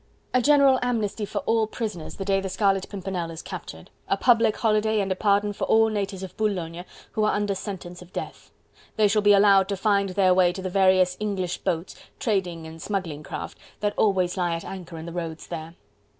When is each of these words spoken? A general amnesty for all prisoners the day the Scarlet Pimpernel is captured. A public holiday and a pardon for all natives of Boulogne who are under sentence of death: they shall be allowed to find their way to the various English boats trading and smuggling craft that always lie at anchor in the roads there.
A 0.33 0.41
general 0.41 0.79
amnesty 0.81 1.25
for 1.25 1.41
all 1.45 1.67
prisoners 1.67 2.15
the 2.15 2.25
day 2.25 2.41
the 2.41 2.49
Scarlet 2.49 2.89
Pimpernel 2.89 3.29
is 3.29 3.43
captured. 3.43 3.91
A 4.07 4.17
public 4.17 4.57
holiday 4.57 4.99
and 4.99 5.11
a 5.11 5.15
pardon 5.15 5.53
for 5.53 5.65
all 5.65 5.89
natives 5.89 6.23
of 6.23 6.35
Boulogne 6.37 6.85
who 7.11 7.23
are 7.23 7.35
under 7.35 7.53
sentence 7.53 8.01
of 8.01 8.11
death: 8.11 8.49
they 8.95 9.07
shall 9.07 9.21
be 9.21 9.33
allowed 9.33 9.69
to 9.69 9.77
find 9.77 10.09
their 10.09 10.33
way 10.33 10.53
to 10.53 10.61
the 10.63 10.71
various 10.71 11.17
English 11.19 11.59
boats 11.59 11.95
trading 12.17 12.65
and 12.65 12.81
smuggling 12.81 13.21
craft 13.21 13.59
that 13.81 13.93
always 13.95 14.37
lie 14.37 14.55
at 14.55 14.65
anchor 14.65 14.97
in 14.97 15.05
the 15.05 15.13
roads 15.13 15.45
there. 15.45 15.75